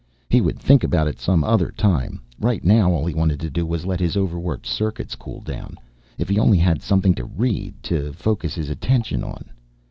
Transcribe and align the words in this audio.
He 0.31 0.41
would 0.41 0.57
think 0.57 0.83
about 0.83 1.07
it 1.07 1.19
some 1.19 1.43
other 1.43 1.69
time, 1.69 2.21
right 2.39 2.63
now 2.65 2.91
all 2.91 3.05
he 3.05 3.13
wanted 3.13 3.39
to 3.41 3.51
do 3.51 3.67
was 3.67 3.85
let 3.85 3.99
his 3.99 4.17
overworked 4.17 4.65
circuits 4.65 5.13
cool 5.15 5.41
down, 5.41 5.77
if 6.17 6.27
he 6.27 6.39
only 6.39 6.57
had 6.57 6.81
something 6.81 7.13
to 7.13 7.25
read, 7.25 7.75
to 7.83 8.11
focus 8.13 8.55
his 8.55 8.71
attention 8.71 9.23
on. 9.23 9.45